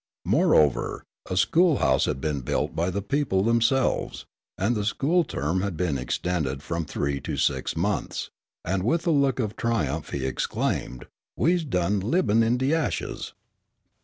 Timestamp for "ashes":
12.73-13.33